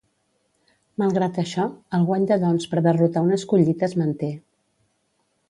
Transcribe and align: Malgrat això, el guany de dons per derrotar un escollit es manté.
Malgrat 1.01 1.37
això, 1.43 1.65
el 1.97 2.07
guany 2.07 2.25
de 2.31 2.39
dons 2.45 2.67
per 2.73 2.83
derrotar 2.89 3.25
un 3.27 3.37
escollit 3.37 3.87
es 3.91 3.95
manté. 4.03 4.33